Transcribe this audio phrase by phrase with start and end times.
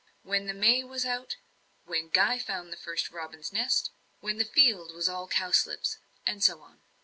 [0.23, 1.37] "When the may was out"
[1.85, 6.63] "When Guy found the first robin's nest" "When the field was all cowslips" and so
[6.63, 6.81] on.